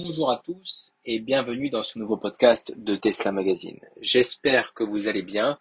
Bonjour 0.00 0.30
à 0.30 0.36
tous 0.36 0.94
et 1.04 1.18
bienvenue 1.18 1.70
dans 1.70 1.82
ce 1.82 1.98
nouveau 1.98 2.16
podcast 2.16 2.72
de 2.76 2.94
Tesla 2.94 3.32
Magazine. 3.32 3.80
J'espère 4.00 4.72
que 4.72 4.84
vous 4.84 5.08
allez 5.08 5.22
bien. 5.22 5.58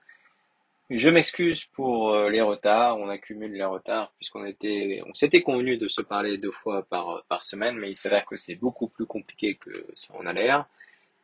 Je 0.91 1.09
m'excuse 1.09 1.65
pour 1.65 2.11
euh, 2.11 2.29
les 2.29 2.41
retards, 2.41 2.99
on 2.99 3.09
accumule 3.09 3.53
les 3.53 3.65
retards 3.65 4.13
puisqu'on 4.17 4.45
était, 4.45 5.01
on 5.07 5.13
s'était 5.15 5.41
convenu 5.41 5.77
de 5.77 5.87
se 5.87 6.03
parler 6.03 6.37
deux 6.37 6.51
fois 6.51 6.83
par, 6.83 7.23
par 7.27 7.43
semaine, 7.43 7.77
mais 7.77 7.89
il 7.89 7.95
s'avère 7.95 8.27
que 8.27 8.37
c'est 8.37 8.53
beaucoup 8.53 8.87
plus 8.87 9.07
compliqué 9.07 9.55
que 9.55 9.87
ça 9.95 10.13
en 10.13 10.27
a 10.27 10.33
l'air 10.33 10.67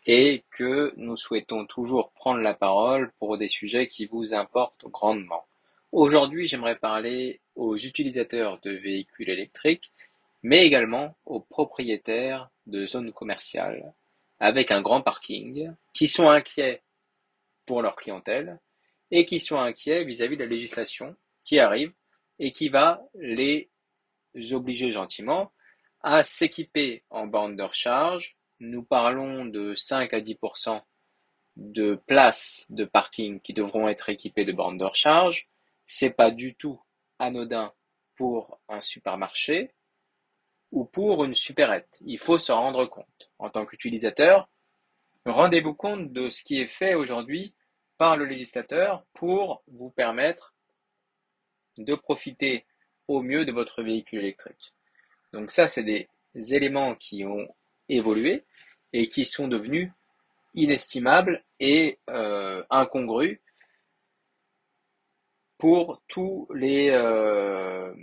et 0.07 0.43
que 0.50 0.91
nous 0.98 1.16
souhaitons 1.16 1.68
toujours 1.68 2.09
prendre 2.14 2.41
la 2.41 2.55
parole 2.55 3.11
pour 3.20 3.38
des 3.38 3.48
sujets 3.48 3.86
qui 3.86 4.07
vous 4.07 4.34
importent 4.34 4.86
grandement. 4.86 5.45
Aujourd'hui, 5.91 6.48
j'aimerais 6.48 6.77
parler 6.77 7.41
aux 7.55 7.77
utilisateurs 7.77 8.59
de 8.61 8.71
véhicules 8.71 9.30
électriques 9.30 9.91
mais 10.44 10.66
également 10.66 11.16
aux 11.25 11.39
propriétaires 11.39 12.50
de 12.68 12.86
zones 12.86 13.14
commerciales 13.14 13.94
avec 14.39 14.71
un 14.71 14.81
grand 14.81 15.02
parking 15.02 15.73
qui 15.94 16.08
sont 16.08 16.30
inquiets 16.30 16.84
pour 17.66 17.81
leur 17.81 17.95
clientèle 17.95 18.59
et 19.09 19.26
qui 19.26 19.40
sont 19.40 19.58
inquiets 19.58 20.04
vis-à-vis 20.04 20.35
de 20.35 20.44
la 20.44 20.49
législation 20.49 21.16
qui 21.45 21.59
arrive 21.59 21.94
et 22.40 22.52
qui 22.52 22.68
va 22.70 23.02
les 23.16 23.70
obliger 24.52 24.90
gentiment 24.90 25.54
à 26.02 26.23
s'équiper 26.23 27.04
en 27.10 27.26
bande 27.27 27.55
de 27.55 27.63
recharge. 27.63 28.35
Nous 28.60 28.84
parlons 28.84 29.46
de 29.46 29.73
5 29.76 30.13
à 30.13 30.20
10% 30.20 30.82
de 31.55 31.96
places 32.07 32.66
de 32.70 32.84
parking 32.84 33.40
qui 33.40 33.54
devront 33.54 33.88
être 33.88 34.10
équipées 34.10 34.44
de 34.44 34.52
bornes 34.52 34.77
de 34.77 34.85
recharge. 34.85 35.48
C'est 35.85 36.10
pas 36.10 36.32
du 36.32 36.55
tout 36.55 36.82
anodin 37.20 37.73
pour 38.16 38.60
un 38.68 38.82
supermarché 38.82 39.71
ou 40.73 40.86
pour 40.86 41.23
une 41.23 41.36
supérette. 41.36 42.00
Il 42.04 42.18
faut 42.18 42.40
se 42.40 42.52
rendre 42.52 42.86
compte. 42.88 43.32
En 43.38 43.50
tant 43.52 43.63
qu'utilisateur, 43.66 44.50
rendez-vous 45.23 45.76
compte 45.76 46.12
de 46.12 46.30
ce 46.30 46.44
qui 46.44 46.59
est 46.59 46.68
fait 46.68 46.96
aujourd'hui 46.96 47.54
par 47.99 48.18
le 48.18 48.26
législateur 48.26 49.05
pour 49.13 49.63
vous 49.68 49.91
permettre 49.91 50.55
de 51.77 51.94
profiter 51.94 52.66
au 53.07 53.21
mieux 53.21 53.46
de 53.46 53.51
votre 53.51 53.84
véhicule 53.84 54.20
électrique. 54.20 54.74
Donc 55.32 55.51
ça, 55.51 55.68
c'est 55.68 55.84
des 55.84 56.10
éléments 56.35 56.96
qui 56.96 57.24
ont 57.24 57.48
évolué 57.88 58.44
et 58.94 59.10
qui 59.10 59.26
sont 59.26 59.48
devenus 59.48 59.91
inestimables 60.55 61.44
et 61.60 61.99
euh, 62.10 62.63
incongrus 62.71 63.40
pour 65.59 66.01
tous 66.07 66.47
les, 66.53 66.90
euh, 66.90 67.94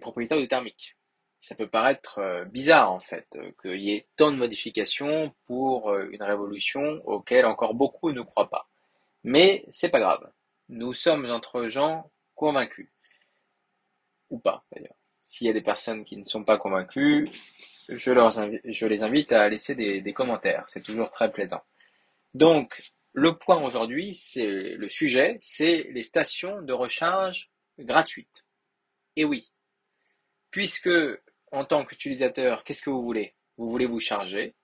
propriétaires 0.00 0.40
de 0.40 0.46
thermique 0.46 0.96
ça 1.40 1.54
peut 1.54 1.68
paraître 1.68 2.18
euh, 2.18 2.44
bizarre 2.44 2.92
en 2.92 3.00
fait 3.00 3.26
euh, 3.36 3.52
qu'il 3.62 3.80
y 3.80 3.92
ait 3.92 4.08
tant 4.16 4.32
de 4.32 4.36
modifications 4.36 5.34
pour 5.44 5.90
euh, 5.90 6.08
une 6.10 6.22
révolution 6.22 7.02
auquel 7.04 7.46
encore 7.46 7.74
beaucoup 7.74 8.12
ne 8.12 8.22
croient 8.22 8.50
pas. 8.50 8.68
Mais 9.24 9.64
c'est 9.68 9.88
pas 9.88 10.00
grave. 10.00 10.30
Nous 10.68 10.94
sommes 10.94 11.30
entre 11.30 11.68
gens 11.68 12.10
convaincus. 12.34 12.88
Ou 14.30 14.38
pas 14.38 14.64
d'ailleurs. 14.72 14.96
S'il 15.24 15.46
y 15.46 15.50
a 15.50 15.52
des 15.52 15.62
personnes 15.62 16.04
qui 16.04 16.16
ne 16.16 16.24
sont 16.24 16.44
pas 16.44 16.58
convaincues, 16.58 17.28
je, 17.88 18.86
les 18.86 19.02
invite 19.02 19.32
à 19.32 19.48
laisser 19.48 19.74
des, 19.74 20.00
des 20.00 20.12
commentaires. 20.12 20.64
C'est 20.68 20.82
toujours 20.82 21.10
très 21.10 21.32
plaisant. 21.32 21.62
Donc, 22.34 22.92
le 23.12 23.36
point 23.36 23.60
aujourd'hui, 23.60 24.14
c'est 24.14 24.46
le 24.46 24.88
sujet, 24.88 25.38
c'est 25.40 25.88
les 25.90 26.02
stations 26.04 26.62
de 26.62 26.72
recharge 26.72 27.50
gratuites. 27.78 28.44
Et 29.16 29.24
oui, 29.24 29.50
puisque 30.50 30.90
en 31.52 31.64
tant 31.64 31.84
qu'utilisateur, 31.84 32.64
qu'est-ce 32.64 32.82
que 32.82 32.90
vous 32.90 33.02
voulez? 33.02 33.34
Vous 33.56 33.70
voulez 33.70 33.86
vous 33.86 34.00
charger 34.00 34.54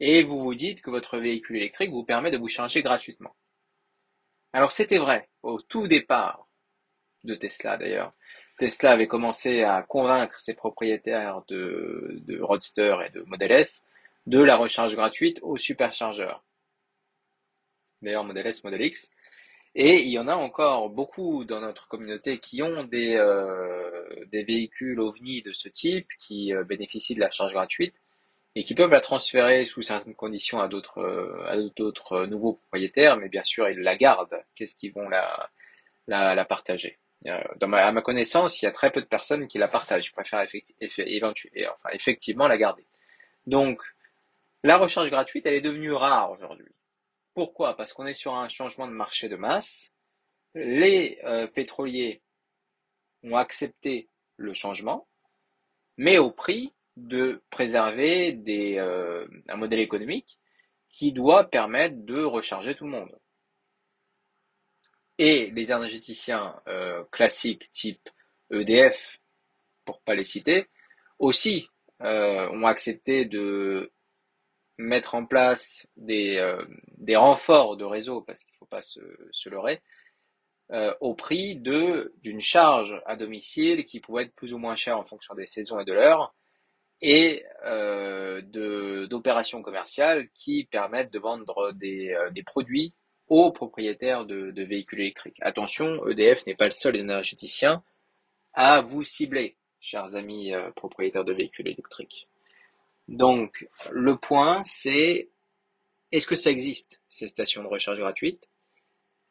et 0.00 0.22
vous 0.22 0.42
vous 0.42 0.54
dites 0.54 0.82
que 0.82 0.90
votre 0.90 1.18
véhicule 1.18 1.56
électrique 1.56 1.90
vous 1.90 2.04
permet 2.04 2.30
de 2.30 2.38
vous 2.38 2.48
charger 2.48 2.82
gratuitement. 2.82 3.34
Alors 4.52 4.72
c'était 4.72 4.98
vrai 4.98 5.28
au 5.42 5.60
tout 5.60 5.88
départ 5.88 6.48
de 7.24 7.34
Tesla 7.34 7.76
d'ailleurs. 7.76 8.12
Tesla 8.58 8.92
avait 8.92 9.08
commencé 9.08 9.62
à 9.62 9.82
convaincre 9.82 10.38
ses 10.38 10.54
propriétaires 10.54 11.42
de, 11.48 12.20
de 12.26 12.40
Roadster 12.40 12.98
et 13.06 13.10
de 13.10 13.22
Model 13.22 13.50
S 13.52 13.84
de 14.26 14.40
la 14.40 14.56
recharge 14.56 14.94
gratuite 14.94 15.40
au 15.42 15.56
superchargeur. 15.56 16.44
D'ailleurs 18.00 18.24
Model 18.24 18.46
S, 18.46 18.62
Model 18.62 18.82
X 18.82 19.10
et 19.74 20.02
il 20.02 20.10
y 20.10 20.18
en 20.18 20.28
a 20.28 20.36
encore 20.36 20.88
beaucoup 20.90 21.44
dans 21.44 21.60
notre 21.60 21.88
communauté 21.88 22.38
qui 22.38 22.62
ont 22.62 22.84
des, 22.84 23.16
euh, 23.16 24.04
des 24.26 24.44
véhicules 24.44 25.00
OVNI 25.00 25.42
de 25.42 25.52
ce 25.52 25.68
type, 25.68 26.08
qui 26.18 26.54
euh, 26.54 26.62
bénéficient 26.64 27.14
de 27.16 27.20
la 27.20 27.30
charge 27.30 27.52
gratuite 27.52 28.00
et 28.54 28.62
qui 28.62 28.74
peuvent 28.74 28.90
la 28.92 29.00
transférer 29.00 29.64
sous 29.64 29.82
certaines 29.82 30.14
conditions 30.14 30.60
à 30.60 30.68
d'autres 30.68 30.98
euh, 31.00 31.44
à 31.48 31.56
d'autres 31.76 32.26
nouveaux 32.26 32.54
propriétaires, 32.54 33.16
mais 33.16 33.28
bien 33.28 33.42
sûr 33.42 33.68
ils 33.68 33.80
la 33.80 33.96
gardent. 33.96 34.44
Qu'est-ce 34.54 34.76
qu'ils 34.76 34.92
vont 34.92 35.08
la, 35.08 35.50
la, 36.06 36.34
la 36.34 36.44
partager? 36.44 36.98
Dans 37.56 37.68
ma, 37.68 37.86
À 37.86 37.90
ma 37.90 38.02
connaissance, 38.02 38.60
il 38.60 38.66
y 38.66 38.68
a 38.68 38.72
très 38.72 38.90
peu 38.92 39.00
de 39.00 39.06
personnes 39.06 39.48
qui 39.48 39.56
la 39.56 39.66
partagent. 39.66 40.08
Ils 40.08 40.12
préfèrent 40.12 40.46
effectivement 41.92 42.46
la 42.46 42.58
garder. 42.58 42.84
Donc 43.46 43.80
la 44.62 44.76
recharge 44.76 45.10
gratuite, 45.10 45.46
elle 45.46 45.54
est 45.54 45.60
devenue 45.62 45.92
rare 45.92 46.30
aujourd'hui. 46.30 46.68
Pourquoi? 47.34 47.76
Parce 47.76 47.92
qu'on 47.92 48.06
est 48.06 48.14
sur 48.14 48.34
un 48.34 48.48
changement 48.48 48.86
de 48.86 48.92
marché 48.92 49.28
de 49.28 49.36
masse. 49.36 49.92
Les 50.54 51.18
euh, 51.24 51.48
pétroliers 51.48 52.22
ont 53.24 53.36
accepté 53.36 54.08
le 54.36 54.54
changement, 54.54 55.08
mais 55.96 56.18
au 56.18 56.30
prix 56.30 56.72
de 56.96 57.42
préserver 57.50 58.32
des, 58.32 58.78
euh, 58.78 59.26
un 59.48 59.56
modèle 59.56 59.80
économique 59.80 60.38
qui 60.88 61.12
doit 61.12 61.50
permettre 61.50 61.96
de 62.04 62.22
recharger 62.22 62.76
tout 62.76 62.84
le 62.84 62.92
monde. 62.92 63.18
Et 65.18 65.50
les 65.50 65.72
énergéticiens 65.72 66.60
euh, 66.68 67.02
classiques 67.10 67.70
type 67.72 68.10
EDF, 68.52 69.20
pour 69.84 70.00
pas 70.02 70.14
les 70.14 70.24
citer, 70.24 70.68
aussi 71.18 71.68
ont 72.00 72.66
accepté 72.66 73.24
de 73.24 73.93
mettre 74.78 75.14
en 75.14 75.24
place 75.24 75.86
des, 75.96 76.36
euh, 76.36 76.64
des 76.98 77.16
renforts 77.16 77.76
de 77.76 77.84
réseau, 77.84 78.22
parce 78.22 78.42
qu'il 78.44 78.52
ne 78.54 78.58
faut 78.58 78.66
pas 78.66 78.82
se, 78.82 79.00
se 79.30 79.48
leurrer, 79.48 79.82
euh, 80.72 80.94
au 81.00 81.14
prix 81.14 81.56
d'une 81.56 82.40
charge 82.40 83.00
à 83.06 83.16
domicile 83.16 83.84
qui 83.84 84.00
pouvait 84.00 84.24
être 84.24 84.34
plus 84.34 84.54
ou 84.54 84.58
moins 84.58 84.76
chère 84.76 84.98
en 84.98 85.04
fonction 85.04 85.34
des 85.34 85.46
saisons 85.46 85.78
et 85.78 85.84
de 85.84 85.92
l'heure, 85.92 86.34
et 87.02 87.44
euh, 87.64 88.40
d'opérations 89.06 89.62
commerciales 89.62 90.28
qui 90.30 90.64
permettent 90.64 91.12
de 91.12 91.18
vendre 91.18 91.72
des, 91.72 92.16
des 92.32 92.42
produits 92.42 92.94
aux 93.28 93.52
propriétaires 93.52 94.24
de, 94.24 94.50
de, 94.50 94.62
véhicules 94.62 95.00
électriques. 95.00 95.38
Attention, 95.40 96.06
EDF 96.08 96.46
n'est 96.46 96.54
pas 96.54 96.66
le 96.66 96.70
seul 96.70 96.96
énergéticien 96.96 97.82
à 98.54 98.80
vous 98.80 99.04
cibler, 99.04 99.56
chers 99.80 100.16
amis 100.16 100.52
propriétaires 100.76 101.24
de 101.24 101.32
véhicules 101.32 101.68
électriques. 101.68 102.28
Donc, 103.08 103.68
le 103.90 104.16
point, 104.16 104.62
c'est 104.64 105.28
est-ce 106.12 106.26
que 106.26 106.36
ça 106.36 106.50
existe, 106.50 107.00
ces 107.08 107.28
stations 107.28 107.62
de 107.62 107.68
recharge 107.68 107.98
gratuites? 107.98 108.48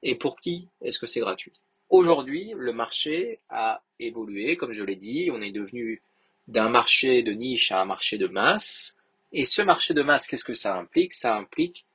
Et 0.01 0.15
pour 0.15 0.39
qui 0.39 0.67
est-ce 0.81 0.99
que 0.99 1.07
c'est 1.07 1.21
gratuit? 1.21 1.53
Aujourd'hui, 1.89 2.53
le 2.55 2.73
marché 2.73 3.39
a 3.49 3.83
évolué, 3.99 4.57
comme 4.57 4.73
je 4.73 4.83
l'ai 4.83 4.95
dit, 4.95 5.29
on 5.31 5.41
est 5.41 5.51
devenu 5.51 6.01
d'un 6.47 6.69
marché 6.69 7.23
de 7.23 7.31
niche 7.31 7.71
à 7.71 7.81
un 7.81 7.85
marché 7.85 8.17
de 8.17 8.27
masse. 8.27 8.95
Et 9.31 9.45
ce 9.45 9.61
marché 9.61 9.93
de 9.93 10.01
masse, 10.01 10.27
qu'est-ce 10.27 10.43
que 10.43 10.55
ça 10.55 10.75
implique? 10.75 11.13
Ça 11.13 11.35
implique 11.35 11.85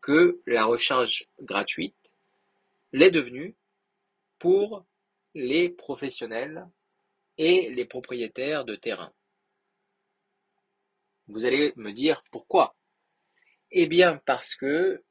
que 0.00 0.40
la 0.46 0.64
recharge 0.64 1.26
gratuite 1.40 2.14
l'est 2.92 3.10
devenue 3.10 3.54
pour 4.38 4.84
les 5.34 5.68
professionnels 5.68 6.68
et 7.36 7.70
les 7.70 7.84
propriétaires 7.84 8.64
de 8.64 8.76
terrain. 8.76 9.12
Vous 11.28 11.44
allez 11.44 11.72
me 11.76 11.92
dire 11.92 12.22
pourquoi 12.30 12.76
Eh 13.70 13.86
bien 13.86 14.20
parce 14.24 14.54
que 14.54 15.02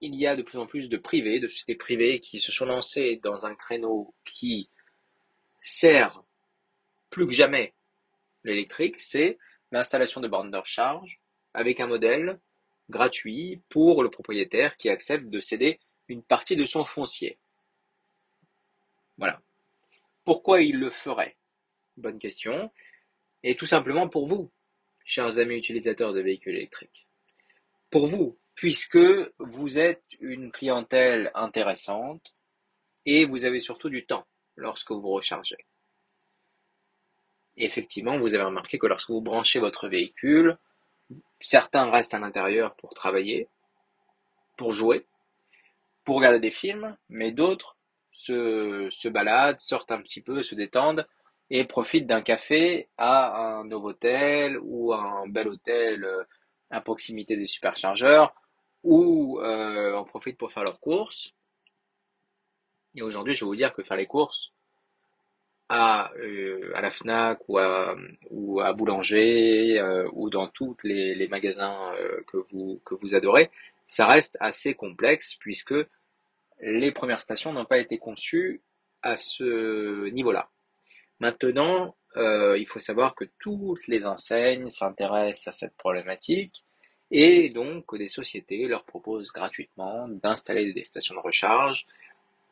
il 0.00 0.16
y 0.16 0.26
a 0.26 0.34
de 0.34 0.42
plus 0.42 0.58
en 0.58 0.66
plus 0.66 0.88
de 0.88 0.96
privés, 0.96 1.38
de 1.38 1.46
sociétés 1.46 1.76
privées 1.76 2.18
qui 2.18 2.40
se 2.40 2.50
sont 2.50 2.64
lancées 2.64 3.20
dans 3.22 3.46
un 3.46 3.54
créneau 3.54 4.14
qui 4.24 4.68
sert 5.62 6.24
plus 7.08 7.26
que 7.26 7.32
jamais 7.32 7.72
l'électrique, 8.42 8.98
c'est 8.98 9.38
l'installation 9.70 10.20
de 10.20 10.26
bornes 10.26 10.50
de 10.50 10.56
recharge 10.56 11.20
avec 11.54 11.78
un 11.78 11.86
modèle 11.86 12.40
gratuit 12.90 13.62
pour 13.68 14.02
le 14.02 14.10
propriétaire 14.10 14.76
qui 14.76 14.88
accepte 14.88 15.26
de 15.26 15.38
céder 15.38 15.78
une 16.08 16.22
partie 16.22 16.56
de 16.56 16.64
son 16.64 16.84
foncier. 16.84 17.38
Voilà. 19.18 19.40
Pourquoi 20.24 20.62
il 20.62 20.78
le 20.78 20.90
ferait? 20.90 21.36
Bonne 21.96 22.18
question. 22.18 22.72
Et 23.44 23.54
tout 23.54 23.66
simplement 23.66 24.08
pour 24.08 24.26
vous, 24.26 24.50
chers 25.04 25.38
amis 25.38 25.56
utilisateurs 25.56 26.12
de 26.12 26.20
véhicules 26.20 26.56
électriques. 26.56 27.06
Pour 27.90 28.06
vous, 28.06 28.38
puisque 28.54 28.98
vous 29.38 29.78
êtes 29.78 30.04
une 30.20 30.52
clientèle 30.52 31.30
intéressante 31.34 32.34
et 33.06 33.24
vous 33.24 33.44
avez 33.44 33.60
surtout 33.60 33.88
du 33.88 34.06
temps 34.06 34.26
lorsque 34.56 34.90
vous 34.90 35.10
rechargez. 35.10 35.66
effectivement, 37.56 38.18
vous 38.18 38.34
avez 38.34 38.44
remarqué 38.44 38.78
que 38.78 38.86
lorsque 38.86 39.10
vous 39.10 39.20
branchez 39.20 39.58
votre 39.58 39.88
véhicule, 39.88 40.58
Certains 41.40 41.90
restent 41.90 42.14
à 42.14 42.20
l'intérieur 42.20 42.74
pour 42.76 42.94
travailler, 42.94 43.48
pour 44.56 44.72
jouer, 44.72 45.06
pour 46.04 46.16
regarder 46.16 46.38
des 46.38 46.50
films, 46.50 46.96
mais 47.08 47.32
d'autres 47.32 47.76
se, 48.12 48.88
se 48.90 49.08
baladent, 49.08 49.58
sortent 49.58 49.90
un 49.90 50.00
petit 50.00 50.20
peu, 50.20 50.42
se 50.42 50.54
détendent 50.54 51.06
et 51.54 51.64
profitent 51.64 52.06
d'un 52.06 52.22
café 52.22 52.88
à 52.96 53.36
un 53.36 53.64
Novotel 53.64 54.58
ou 54.62 54.94
un 54.94 55.28
bel 55.28 55.48
hôtel 55.48 56.02
euh, 56.02 56.24
à 56.70 56.80
proximité 56.80 57.36
des 57.36 57.46
superchargeurs 57.46 58.34
ou 58.82 59.38
euh, 59.38 59.94
en 59.94 60.04
profitent 60.04 60.38
pour 60.38 60.50
faire 60.50 60.64
leurs 60.64 60.80
courses. 60.80 61.34
Et 62.94 63.02
aujourd'hui, 63.02 63.34
je 63.34 63.40
vais 63.44 63.48
vous 63.48 63.54
dire 63.54 63.74
que 63.74 63.82
faire 63.82 63.98
les 63.98 64.06
courses 64.06 64.54
à, 65.68 66.10
euh, 66.16 66.72
à 66.74 66.80
la 66.80 66.90
FNAC 66.90 67.46
ou 67.48 67.58
à, 67.58 67.96
ou 68.30 68.60
à 68.60 68.72
Boulanger 68.72 70.08
ou 70.14 70.30
dans 70.30 70.48
tous 70.48 70.74
les, 70.84 71.14
les 71.14 71.28
magasins 71.28 71.94
que, 72.28 72.38
vous, 72.50 72.80
que 72.82 72.94
vous 72.94 73.14
adorez, 73.14 73.50
ça 73.86 74.06
reste 74.06 74.38
assez 74.40 74.72
complexe 74.72 75.34
puisque 75.34 75.74
les 76.62 76.92
premières 76.92 77.20
stations 77.20 77.52
n'ont 77.52 77.66
pas 77.66 77.78
été 77.78 77.98
conçues 77.98 78.62
à 79.02 79.18
ce 79.18 80.08
niveau-là. 80.08 80.48
Maintenant, 81.20 81.94
euh, 82.16 82.58
il 82.58 82.66
faut 82.66 82.78
savoir 82.78 83.14
que 83.14 83.24
toutes 83.38 83.86
les 83.86 84.06
enseignes 84.06 84.68
s'intéressent 84.68 85.48
à 85.48 85.52
cette 85.52 85.76
problématique 85.76 86.64
et 87.10 87.50
donc 87.50 87.96
des 87.96 88.08
sociétés 88.08 88.66
leur 88.66 88.84
proposent 88.84 89.32
gratuitement 89.32 90.08
d'installer 90.08 90.72
des 90.72 90.84
stations 90.84 91.14
de 91.14 91.20
recharge. 91.20 91.86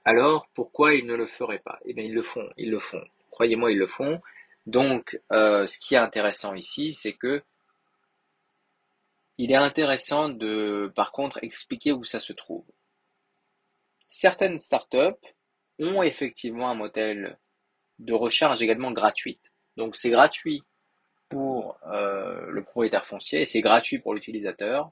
Alors 0.04 0.48
pourquoi 0.54 0.94
ils 0.94 1.06
ne 1.06 1.14
le 1.14 1.26
feraient 1.26 1.58
pas? 1.58 1.78
Eh 1.84 1.94
bien 1.94 2.04
ils 2.04 2.14
le 2.14 2.22
font, 2.22 2.48
ils 2.56 2.70
le 2.70 2.78
font. 2.78 3.04
Croyez-moi, 3.30 3.72
ils 3.72 3.78
le 3.78 3.86
font. 3.86 4.20
Donc 4.66 5.20
euh, 5.32 5.66
ce 5.66 5.78
qui 5.78 5.94
est 5.94 5.98
intéressant 5.98 6.54
ici, 6.54 6.92
c'est 6.92 7.14
que 7.14 7.42
il 9.38 9.52
est 9.52 9.56
intéressant 9.56 10.28
de 10.28 10.92
par 10.94 11.12
contre 11.12 11.42
expliquer 11.42 11.92
où 11.92 12.04
ça 12.04 12.20
se 12.20 12.32
trouve. 12.32 12.64
Certaines 14.10 14.60
startups 14.60 15.26
ont 15.78 16.02
effectivement 16.02 16.70
un 16.70 16.74
modèle 16.74 17.38
de 18.00 18.12
recharge 18.12 18.60
également 18.62 18.92
gratuite. 18.92 19.52
Donc 19.76 19.96
c'est 19.96 20.10
gratuit 20.10 20.62
pour 21.28 21.78
euh, 21.86 22.50
le 22.50 22.62
propriétaire 22.64 23.06
foncier 23.06 23.42
et 23.42 23.46
c'est 23.46 23.60
gratuit 23.60 23.98
pour 23.98 24.14
l'utilisateur, 24.14 24.90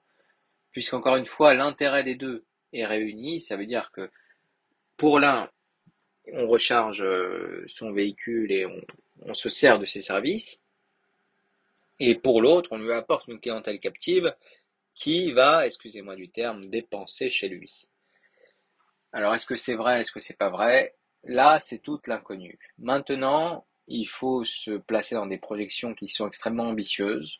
puisqu'encore 0.71 1.17
une 1.17 1.27
fois, 1.27 1.55
l'intérêt 1.55 2.05
des 2.05 2.15
deux 2.15 2.45
est 2.73 2.87
réuni. 2.87 3.41
Ça 3.41 3.57
veut 3.57 3.67
dire 3.67 3.91
que 3.91 4.11
pour 4.97 5.19
l'un, 5.19 5.51
on 6.33 6.47
recharge 6.47 7.03
euh, 7.03 7.65
son 7.67 7.93
véhicule 7.93 8.53
et 8.53 8.67
on, 8.67 8.81
on 9.23 9.35
se 9.35 9.49
sert 9.49 9.79
de 9.79 9.85
ses 9.85 10.01
services, 10.01 10.61
et 12.01 12.15
pour 12.15 12.41
l'autre, 12.41 12.71
on 12.73 12.79
lui 12.79 12.93
apporte 12.93 13.27
une 13.29 13.41
clientèle 13.41 13.81
captive 13.81 14.33
qui 14.95 15.33
va, 15.33 15.67
excusez-moi 15.67 16.15
du 16.15 16.29
terme, 16.29 16.69
dépenser 16.69 17.29
chez 17.31 17.49
lui. 17.49 17.89
Alors 19.13 19.35
est-ce 19.35 19.47
que 19.47 19.57
c'est 19.57 19.75
vrai, 19.75 20.01
est-ce 20.01 20.13
que 20.13 20.21
c'est 20.21 20.37
pas 20.37 20.51
vrai? 20.51 20.95
Là, 21.29 21.61
c'est 21.61 21.79
toute 21.79 22.07
l'inconnue. 22.07 22.59
Maintenant, 22.79 23.65
il 23.87 24.07
faut 24.07 24.45
se 24.45 24.73
placer 24.73 25.15
dans 25.15 25.27
des 25.27 25.37
projections 25.37 25.95
qui 25.95 26.09
sont 26.09 26.27
extrêmement 26.27 26.65
ambitieuses 26.65 27.39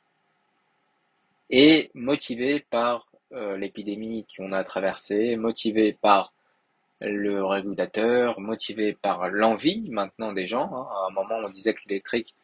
et 1.49 1.91
motivées 1.95 2.61
par 2.71 3.09
euh, 3.33 3.57
l'épidémie 3.57 4.27
qu'on 4.37 4.53
a 4.53 4.63
traversée, 4.63 5.37
motivées 5.37 5.95
par 5.95 6.35
le 7.01 7.43
régulateur, 7.45 8.41
motivées 8.41 8.93
par 8.93 9.29
l'envie 9.31 9.89
maintenant 9.89 10.33
des 10.33 10.47
gens. 10.47 10.71
Hein. 10.75 10.87
À 10.91 11.07
un 11.09 11.11
moment, 11.11 11.37
on 11.37 11.49
disait 11.49 11.73
que 11.73 11.81
l'électrique 11.87 12.35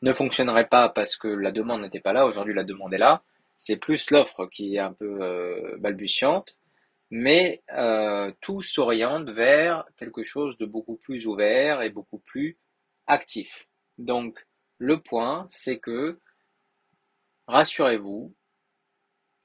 ne 0.00 0.12
fonctionnerait 0.12 0.68
pas 0.68 0.88
parce 0.88 1.16
que 1.16 1.28
la 1.28 1.52
demande 1.52 1.82
n'était 1.82 2.00
pas 2.00 2.14
là. 2.14 2.24
Aujourd'hui, 2.24 2.54
la 2.54 2.64
demande 2.64 2.94
est 2.94 2.98
là. 2.98 3.22
C'est 3.58 3.76
plus 3.76 4.10
l'offre 4.10 4.46
qui 4.46 4.76
est 4.76 4.80
un 4.80 4.92
peu 4.92 5.18
euh, 5.20 5.76
balbutiante 5.78 6.56
mais 7.14 7.62
euh, 7.74 8.32
tout 8.40 8.62
s'oriente 8.62 9.28
vers 9.28 9.84
quelque 9.98 10.22
chose 10.22 10.56
de 10.56 10.64
beaucoup 10.64 10.96
plus 10.96 11.26
ouvert 11.26 11.82
et 11.82 11.90
beaucoup 11.90 12.18
plus 12.18 12.56
actif. 13.06 13.68
Donc 13.98 14.46
le 14.78 14.98
point, 14.98 15.46
c'est 15.50 15.78
que, 15.78 16.18
rassurez-vous, 17.48 18.34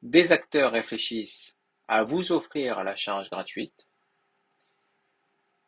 des 0.02 0.32
acteurs 0.32 0.72
réfléchissent 0.72 1.58
à 1.90 2.04
vous 2.04 2.32
offrir 2.32 2.86
la 2.86 2.96
charge 2.96 3.30
gratuite, 3.30 3.86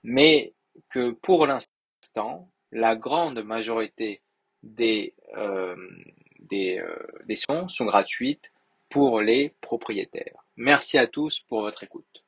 mais 0.01 0.54
que 0.90 1.12
pour 1.12 1.48
l'instant, 1.48 2.50
la 2.72 2.96
grande 2.96 3.44
majorité 3.44 4.22
des, 4.63 5.16
euh, 5.36 5.75
euh, 6.54 7.07
des 7.25 7.36
sons 7.36 7.68
sont 7.68 7.86
gratuites 7.86 8.54
pour 8.89 9.21
les 9.21 9.56
propriétaires. 9.62 10.45
Merci 10.57 10.97
à 10.97 11.07
tous 11.07 11.39
pour 11.41 11.62
votre 11.62 11.83
écoute. 11.83 12.24